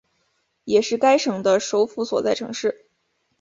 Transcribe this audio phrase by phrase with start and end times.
[0.63, 2.87] 也是该省的首府所在城市。